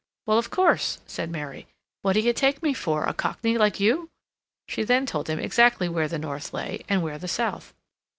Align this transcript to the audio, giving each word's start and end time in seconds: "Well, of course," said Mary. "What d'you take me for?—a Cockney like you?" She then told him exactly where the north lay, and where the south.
"Well, 0.25 0.39
of 0.39 0.49
course," 0.49 0.97
said 1.05 1.29
Mary. 1.29 1.67
"What 2.01 2.13
d'you 2.13 2.33
take 2.33 2.63
me 2.63 2.73
for?—a 2.73 3.13
Cockney 3.13 3.55
like 3.55 3.79
you?" 3.79 4.09
She 4.67 4.81
then 4.83 5.05
told 5.05 5.29
him 5.29 5.37
exactly 5.37 5.87
where 5.87 6.07
the 6.07 6.17
north 6.17 6.55
lay, 6.55 6.81
and 6.89 7.03
where 7.03 7.19
the 7.19 7.27
south. 7.27 7.75